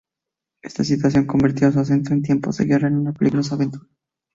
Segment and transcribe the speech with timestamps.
[0.63, 3.87] Esa situación convertía su ascenso en tiempos de guerra en una peligrosa aventura.